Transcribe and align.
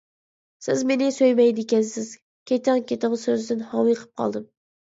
سىز 0.67 0.79
مېنى 0.91 1.09
سۆيمەيدىكەنسىز، 1.17 2.09
كېتىڭ. 2.53 2.81
«كېتىڭ» 2.91 3.17
سۆزىدىن 3.27 3.65
ھاڭۋېقىپ 3.71 4.21
قالدىم. 4.25 4.53